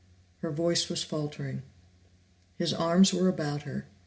Her 0.39 0.49
voice 0.49 0.89
was 0.89 1.03
faltering. 1.03 1.61
His 2.55 2.73
arms 2.73 3.13
were 3.13 3.27
about 3.27 3.61
her. 3.69 3.85